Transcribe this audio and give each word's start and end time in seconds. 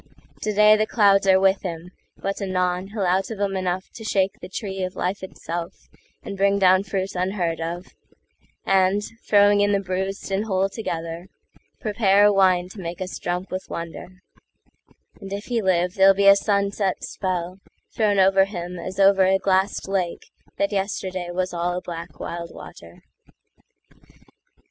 Today 0.41 0.75
the 0.75 0.87
clouds 0.87 1.27
are 1.27 1.39
with 1.39 1.61
him, 1.61 1.91
but 2.17 2.37
anonHe'll 2.37 3.05
out 3.05 3.29
of 3.29 3.39
'em 3.39 3.55
enough 3.55 3.87
to 3.93 4.03
shake 4.03 4.39
the 4.41 4.49
treeOf 4.49 4.95
life 4.95 5.21
itself 5.21 5.73
and 6.23 6.35
bring 6.35 6.57
down 6.57 6.81
fruit 6.81 7.13
unheard 7.13 7.59
of,—And, 7.61 9.03
throwing 9.29 9.61
in 9.61 9.73
the 9.73 9.79
bruised 9.79 10.31
and 10.31 10.45
whole 10.45 10.69
together, 10.69 11.27
Prepare 11.79 12.25
a 12.25 12.33
wine 12.33 12.67
to 12.69 12.79
make 12.81 12.99
us 12.99 13.19
drunk 13.19 13.51
with 13.51 13.69
wonder; 13.69 14.23
And 15.19 15.31
if 15.31 15.45
he 15.45 15.61
live, 15.61 15.93
there'll 15.93 16.15
be 16.15 16.25
a 16.25 16.35
sunset 16.35 16.95
spellThrown 17.03 18.17
over 18.17 18.45
him 18.45 18.79
as 18.79 18.99
over 18.99 19.25
a 19.25 19.37
glassed 19.37 19.85
lakeThat 19.87 20.71
yesterday 20.71 21.29
was 21.29 21.53
all 21.53 21.77
a 21.77 21.79
black 21.81 22.19
wild 22.19 22.49
water. 22.51 23.03